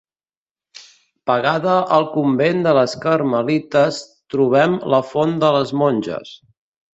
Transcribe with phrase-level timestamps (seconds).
[1.31, 4.01] Pegada al convent de les carmelites
[4.35, 6.35] trobem la font de les Monges.